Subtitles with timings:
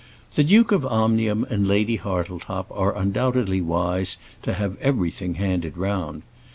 [0.33, 6.23] The Duke of Omnium and Lady Hartletop are undoubtedly wise to have everything handed round.